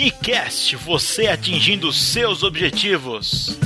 [0.00, 3.58] Unicast, você atingindo seus objetivos.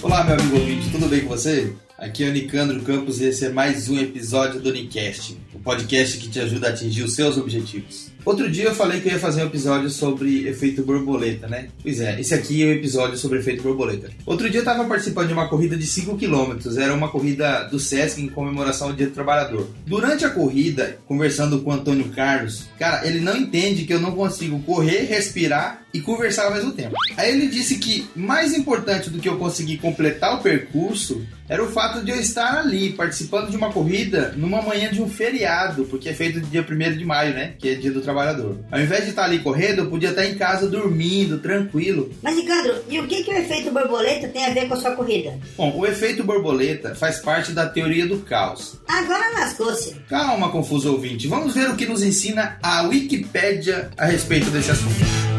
[0.00, 1.74] Olá, meu amigo ouvinte, tudo bem com você?
[1.98, 5.36] Aqui é o Nicandro Campos e esse é mais um episódio do Unicast,
[5.66, 8.12] podcast que te ajuda a atingir os seus objetivos.
[8.24, 11.68] Outro dia eu falei que eu ia fazer um episódio sobre efeito borboleta, né?
[11.82, 14.10] Pois é, esse aqui é o episódio sobre efeito borboleta.
[14.24, 17.80] Outro dia eu estava participando de uma corrida de 5 km, era uma corrida do
[17.80, 19.68] Sesc em comemoração ao Dia do Trabalhador.
[19.84, 24.12] Durante a corrida, conversando com o Antônio Carlos, cara, ele não entende que eu não
[24.12, 26.94] consigo correr, respirar e conversar ao mesmo tempo.
[27.16, 31.68] Aí ele disse que mais importante do que eu conseguir completar o percurso era o
[31.68, 36.08] fato de eu estar ali participando de uma corrida numa manhã de um feriado, porque
[36.08, 37.54] é feito dia 1 de maio, né?
[37.58, 38.58] Que é dia do trabalhador.
[38.70, 42.10] Ao invés de estar ali correndo, eu podia estar em casa dormindo, tranquilo.
[42.22, 44.92] Mas, Ricardo, e o que, que o efeito borboleta tem a ver com a sua
[44.92, 45.38] corrida?
[45.56, 48.78] Bom, o efeito borboleta faz parte da teoria do caos.
[48.88, 49.94] Agora lascou-se.
[50.08, 51.28] Calma, confuso ouvinte.
[51.28, 55.35] Vamos ver o que nos ensina a Wikipédia a respeito desse assunto.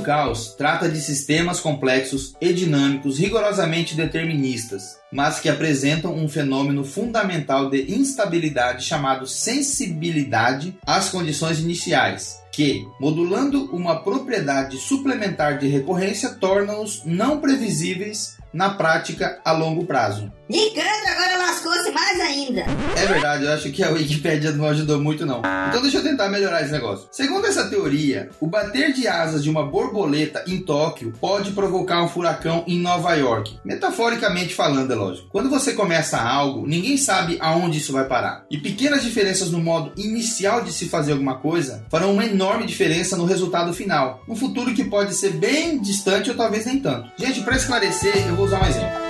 [0.00, 7.68] Caos trata de sistemas complexos e dinâmicos rigorosamente deterministas, mas que apresentam um fenômeno fundamental
[7.68, 17.02] de instabilidade chamado sensibilidade às condições iniciais, que, modulando uma propriedade suplementar de recorrência, tornam-os
[17.04, 20.30] não previsíveis na prática a longo prazo.
[20.48, 22.62] Ricardo, agora lascou-se mais ainda.
[22.96, 25.42] É verdade, eu acho que a Wikipédia não ajudou muito não.
[25.68, 27.06] Então deixa eu tentar melhorar esse negócio.
[27.12, 32.08] Segundo essa teoria, o bater de asas de uma borboleta em Tóquio pode provocar um
[32.08, 33.60] furacão em Nova York.
[33.64, 35.28] Metaforicamente falando, lógico.
[35.30, 38.44] Quando você começa algo, ninguém sabe aonde isso vai parar.
[38.50, 43.16] E pequenas diferenças no modo inicial de se fazer alguma coisa farão uma enorme diferença
[43.16, 44.22] no resultado final.
[44.28, 47.10] Um futuro que pode ser bem distante ou talvez nem tanto.
[47.18, 49.00] Gente, para esclarecer, eu vou usar um exemplo.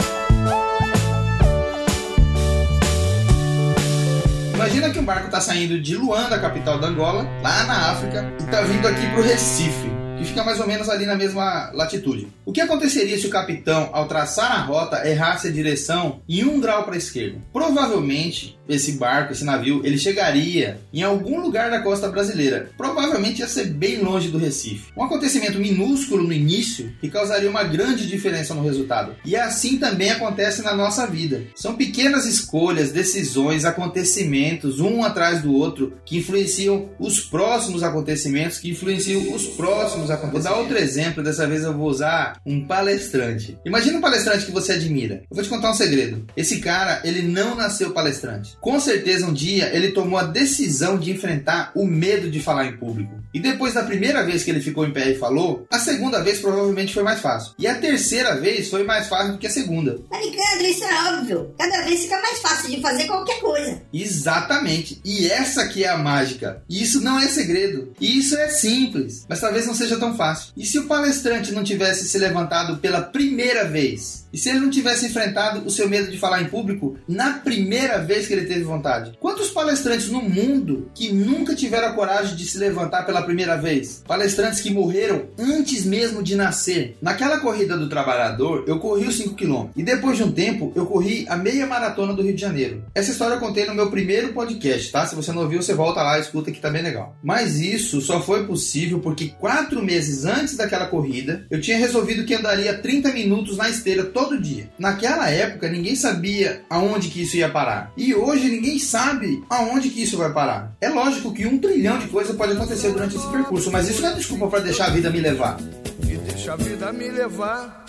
[4.55, 8.45] Imagina que um barco está saindo de Luanda, capital da Angola, lá na África, e
[8.45, 12.29] está vindo aqui para o Recife, que fica mais ou menos ali na mesma latitude.
[12.45, 16.61] O que aconteceria se o capitão, ao traçar a rota, errasse a direção em um
[16.61, 17.39] grau para a esquerda?
[17.53, 22.71] Provavelmente, esse barco, esse navio, ele chegaria em algum lugar da costa brasileira.
[22.77, 24.93] Provavelmente ia ser bem longe do Recife.
[24.97, 29.17] Um acontecimento minúsculo no início que causaria uma grande diferença no resultado.
[29.25, 31.43] E assim também acontece na nossa vida.
[31.55, 38.71] São pequenas escolhas, decisões, acontecimentos, um atrás do outro, que influenciam os próximos acontecimentos, que
[38.71, 40.45] influenciam os próximos acontecimentos.
[40.45, 43.59] Vou dar outro exemplo, dessa vez eu vou usar um palestrante.
[43.65, 45.23] Imagina um palestrante que você admira.
[45.31, 46.27] Eu vou te contar um segredo.
[46.37, 48.57] Esse cara, ele não nasceu palestrante.
[48.61, 52.77] Com certeza um dia ele tomou a decisão de enfrentar o medo de falar em
[52.77, 53.21] público.
[53.33, 56.41] E depois da primeira vez que ele ficou em pé e falou, a segunda vez
[56.41, 57.53] provavelmente foi mais fácil.
[57.59, 59.99] E a terceira vez foi mais fácil do que a segunda.
[60.11, 61.55] Mas, Ricardo, isso é óbvio.
[61.57, 63.81] Cada vez fica mais fácil de fazer qualquer coisa.
[63.93, 65.01] Exatamente.
[65.05, 66.63] E essa que é a mágica.
[66.69, 67.93] E isso não é segredo.
[68.01, 70.53] E isso é simples, mas talvez não seja tão fácil.
[70.57, 74.21] E se o palestrante não tivesse se levantado pela primeira vez?
[74.33, 77.99] E se ele não tivesse enfrentado o seu medo de falar em público na primeira
[77.99, 79.13] vez que ele teve vontade?
[79.19, 84.03] Quantos palestrantes no mundo que nunca tiveram a coragem de se levantar pela primeira vez?
[84.07, 86.97] Palestrantes que morreram antes mesmo de nascer.
[87.03, 90.87] Naquela corrida do trabalhador, eu corri os 5 km e depois de um tempo eu
[90.87, 92.85] corri a meia maratona do Rio de Janeiro.
[92.95, 95.07] Essa história eu contei no meu primeiro podcast, tá?
[95.07, 97.17] Se você não ouviu, você volta lá e escuta que tá bem legal.
[97.23, 102.35] Mas isso só foi possível porque quatro meses antes daquela corrida eu tinha resolvido que
[102.35, 104.71] andaria 30 minutos na esteira todo dia.
[104.79, 107.93] Naquela época ninguém sabia aonde que isso ia parar.
[107.97, 110.77] E hoje ninguém sabe aonde que isso vai parar.
[110.81, 114.11] É lógico que um trilhão de coisas pode acontecer durante esse percurso, mas isso não
[114.11, 115.59] é desculpa para deixar a vida me levar.
[116.05, 117.85] E deixa a vida me levar.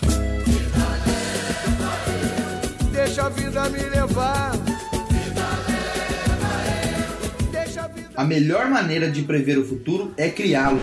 [2.92, 4.52] Deixa a vida me levar.
[8.14, 10.80] A melhor maneira de prever o futuro é criá-lo.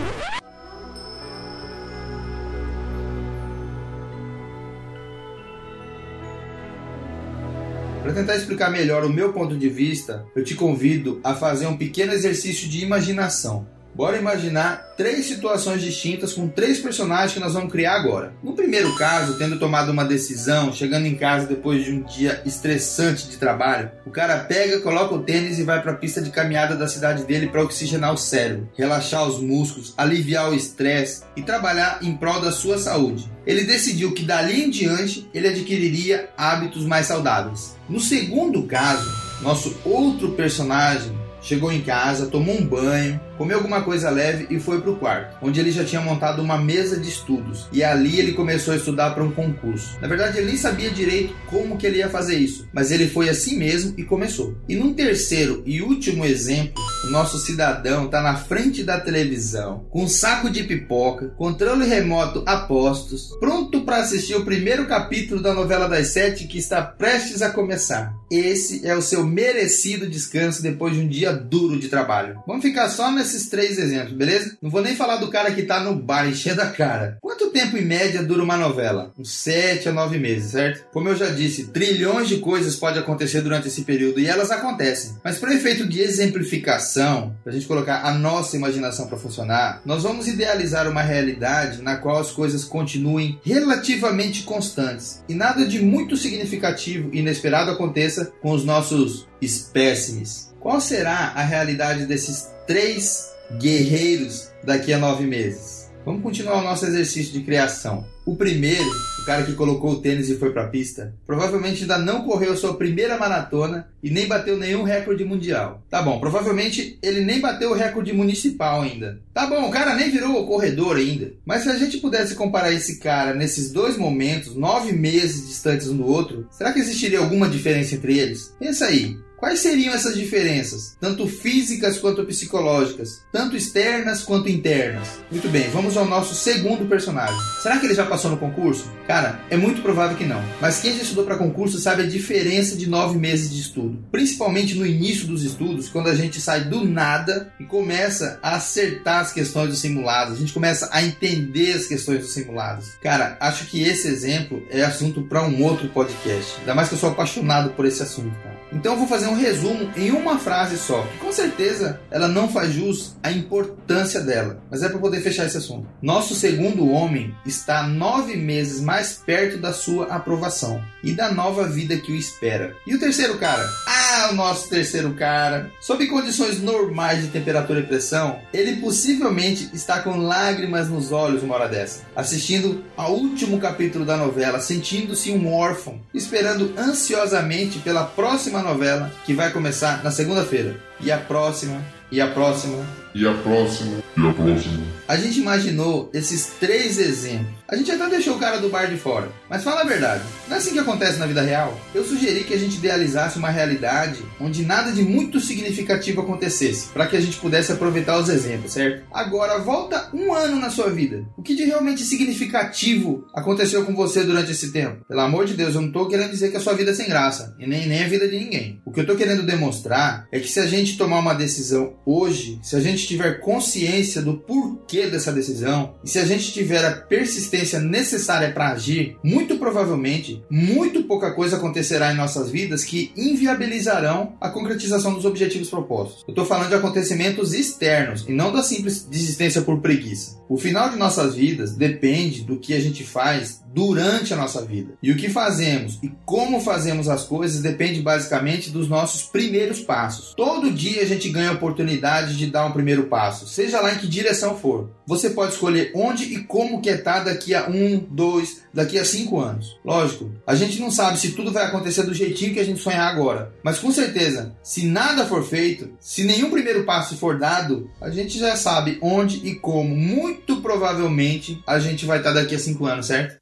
[8.10, 11.76] Para tentar explicar melhor o meu ponto de vista, eu te convido a fazer um
[11.76, 13.68] pequeno exercício de imaginação.
[13.94, 18.32] Bora imaginar três situações distintas com três personagens que nós vamos criar agora.
[18.42, 23.28] No primeiro caso, tendo tomado uma decisão, chegando em casa depois de um dia estressante
[23.28, 26.76] de trabalho, o cara pega, coloca o tênis e vai para a pista de caminhada
[26.76, 31.98] da cidade dele para oxigenar o cérebro, relaxar os músculos, aliviar o estresse e trabalhar
[32.02, 33.30] em prol da sua saúde.
[33.46, 37.76] Ele decidiu que dali em diante ele adquiriria hábitos mais saudáveis.
[37.88, 39.10] No segundo caso,
[39.42, 44.82] nosso outro personagem chegou em casa, tomou um banho, comeu alguma coisa leve e foi
[44.82, 47.66] pro quarto, onde ele já tinha montado uma mesa de estudos.
[47.72, 49.98] E ali ele começou a estudar para um concurso.
[49.98, 53.30] Na verdade, ele nem sabia direito como que ele ia fazer isso, mas ele foi
[53.30, 54.58] assim mesmo e começou.
[54.68, 60.02] E num terceiro e último exemplo, o nosso cidadão está na frente da televisão, com
[60.04, 65.54] um saco de pipoca, controle remoto a postos, pronto para assistir o primeiro capítulo da
[65.54, 68.12] novela das sete que está prestes a começar.
[68.30, 72.42] Esse é o seu merecido descanso depois de um dia duro de trabalho.
[72.46, 74.56] Vamos ficar só nesses três exemplos, beleza?
[74.60, 77.18] Não vou nem falar do cara que tá no bar enchendo a cara.
[77.20, 79.12] Quanto tempo em média dura uma novela?
[79.16, 80.84] Uns 7 a 9 meses, certo?
[80.92, 85.14] Como eu já disse, trilhões de coisas podem acontecer durante esse período e elas acontecem.
[85.22, 90.02] Mas para efeito de exemplificação, para a gente colocar a nossa imaginação para funcionar, nós
[90.02, 96.16] vamos idealizar uma realidade na qual as coisas continuem relativamente constantes e nada de muito
[96.16, 100.50] significativo e inesperado aconteça com os nossos espécimes.
[100.60, 105.90] Qual será a realidade desses três guerreiros daqui a nove meses?
[106.06, 108.06] Vamos continuar o nosso exercício de criação.
[108.24, 108.88] O primeiro,
[109.20, 112.56] o cara que colocou o tênis e foi para a pista, provavelmente ainda não correu
[112.56, 115.82] sua primeira maratona e nem bateu nenhum recorde mundial.
[115.90, 119.20] Tá bom, provavelmente ele nem bateu o recorde municipal ainda.
[119.34, 121.32] Tá bom, o cara nem virou corredor ainda.
[121.44, 125.96] Mas se a gente pudesse comparar esse cara nesses dois momentos, nove meses distantes um
[125.96, 128.54] do outro, será que existiria alguma diferença entre eles?
[128.60, 129.18] Pensa aí.
[129.40, 135.08] Quais seriam essas diferenças, tanto físicas quanto psicológicas, tanto externas quanto internas?
[135.30, 137.40] Muito bem, vamos ao nosso segundo personagem.
[137.62, 138.92] Será que ele já passou no concurso?
[139.06, 140.44] Cara, é muito provável que não.
[140.60, 144.04] Mas quem já estudou para concurso sabe a diferença de nove meses de estudo.
[144.12, 149.20] Principalmente no início dos estudos, quando a gente sai do nada e começa a acertar
[149.20, 152.90] as questões dos simulados, a gente começa a entender as questões dos simulados.
[153.02, 156.60] Cara, acho que esse exemplo é assunto para um outro podcast.
[156.60, 158.60] Ainda mais que eu sou apaixonado por esse assunto, cara.
[158.72, 161.06] Então eu vou fazer um resumo em uma frase só.
[161.20, 165.56] Com certeza ela não faz jus à importância dela, mas é para poder fechar esse
[165.56, 165.86] assunto.
[166.02, 171.96] Nosso segundo homem está nove meses mais perto da sua aprovação e da nova vida
[171.96, 172.74] que o espera.
[172.86, 173.68] E o terceiro cara?
[173.86, 175.70] Ah, o nosso terceiro cara.
[175.80, 181.54] Sob condições normais de temperatura e pressão, ele possivelmente está com lágrimas nos olhos uma
[181.54, 188.60] hora dessa, assistindo ao último capítulo da novela, sentindo-se um órfão, esperando ansiosamente pela próxima
[188.62, 190.76] novela que vai começar na segunda-feira.
[191.00, 191.80] E a próxima,
[192.10, 192.84] e a próxima,
[193.14, 193.98] E a próxima?
[194.16, 195.00] E a próxima?
[195.10, 197.58] a gente imaginou esses três exemplos.
[197.68, 199.28] A gente até deixou o cara do bar de fora.
[199.48, 201.80] Mas fala a verdade, não é assim que acontece na vida real?
[201.92, 207.08] Eu sugeri que a gente idealizasse uma realidade onde nada de muito significativo acontecesse, para
[207.08, 209.04] que a gente pudesse aproveitar os exemplos, certo?
[209.12, 211.24] Agora, volta um ano na sua vida.
[211.36, 215.04] O que de realmente significativo aconteceu com você durante esse tempo?
[215.08, 217.08] Pelo amor de Deus, eu não tô querendo dizer que a sua vida é sem
[217.08, 218.80] graça, e nem, nem a vida de ninguém.
[218.84, 222.60] O que eu tô querendo demonstrar é que se a gente tomar uma decisão hoje,
[222.62, 226.92] se a gente tiver consciência do porquê dessa decisão, e se a gente tiver a
[226.92, 234.34] persistência necessária para agir, muito provavelmente, muito pouca coisa acontecerá em nossas vidas que inviabilizarão
[234.40, 236.24] a concretização dos objetivos propostos.
[236.26, 240.40] Eu estou falando de acontecimentos externos e não da simples desistência por preguiça.
[240.48, 244.94] O final de nossas vidas depende do que a gente faz durante a nossa vida.
[245.02, 250.34] E o que fazemos e como fazemos as coisas depende basicamente dos nossos primeiros passos.
[250.34, 253.98] Todo dia a gente ganha a oportunidade de dar um primeiro passo, seja lá em
[253.98, 254.90] que direção for.
[255.06, 259.40] Você pode escolher onde e como quer estar daqui a um, dois, daqui a cinco
[259.40, 259.78] anos.
[259.84, 263.12] Lógico, a gente não sabe se tudo vai acontecer do jeitinho que a gente sonhar
[263.12, 268.10] agora, mas com certeza, se nada for feito, se nenhum primeiro passo for dado, a
[268.10, 272.86] gente já sabe onde e como, muito provavelmente, a gente vai estar daqui a cinco
[272.86, 273.39] anos, certo?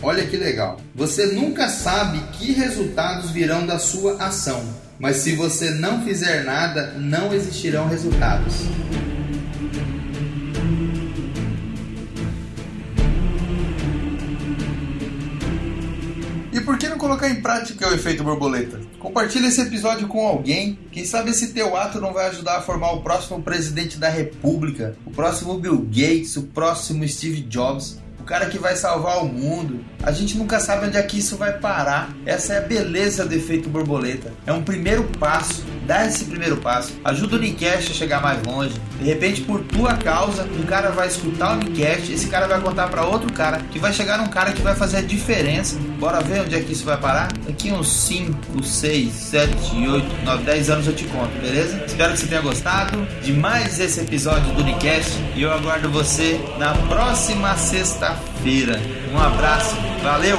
[0.00, 0.80] Olha que legal.
[0.94, 4.62] Você nunca sabe que resultados virão da sua ação,
[4.96, 8.62] mas se você não fizer nada, não existirão resultados.
[16.68, 18.78] Por que não colocar em prática o efeito borboleta?
[18.98, 20.78] Compartilhe esse episódio com alguém.
[20.92, 24.94] Quem sabe esse teu ato não vai ajudar a formar o próximo presidente da república,
[25.06, 29.82] o próximo Bill Gates, o próximo Steve Jobs, o cara que vai salvar o mundo.
[30.02, 32.14] A gente nunca sabe onde é que isso vai parar.
[32.26, 34.30] Essa é a beleza do efeito borboleta.
[34.44, 35.64] É um primeiro passo.
[35.88, 36.92] Dá esse primeiro passo.
[37.02, 38.78] Ajuda o Nicast a chegar mais longe.
[39.00, 42.88] De repente, por tua causa, um cara vai escutar o Nicast, esse cara vai contar
[42.88, 45.78] para outro cara, que vai chegar num cara que vai fazer a diferença.
[45.98, 47.32] Bora ver onde é que isso vai parar?
[47.46, 49.54] Daqui uns 5, 6, 7,
[49.88, 51.82] 8, 9, 10 anos eu te conto, beleza?
[51.86, 56.38] Espero que você tenha gostado de mais esse episódio do Unicast e eu aguardo você
[56.58, 58.78] na próxima sexta-feira.
[59.10, 60.36] Um abraço, valeu!